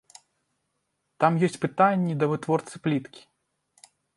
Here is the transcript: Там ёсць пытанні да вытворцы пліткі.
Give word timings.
Там 1.23 1.33
ёсць 1.47 1.59
пытанні 1.67 2.13
да 2.23 2.33
вытворцы 2.35 2.75
пліткі. 2.87 3.21